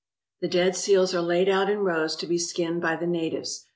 [0.39, 3.67] The dead seals are laid out in rows to be skinned by the natives.